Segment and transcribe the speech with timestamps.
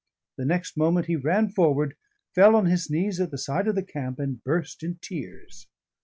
[0.35, 1.95] The next moment he ran forward,
[2.33, 5.67] fell on his knees at the side of the camp, and burst in tears.